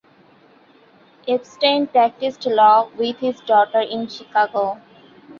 Epstein 1.27 1.85
practiced 1.85 2.47
law 2.47 2.89
with 2.97 3.19
his 3.19 3.39
daughter 3.41 3.81
in 3.81 4.07
Chicago. 4.07 4.81